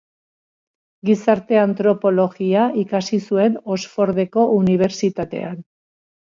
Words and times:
Gizarte-antropologia 1.09 2.63
ikasi 2.85 3.19
zuen 3.27 3.59
Oxfordeko 3.77 4.47
Unibertsitatean. 4.57 5.63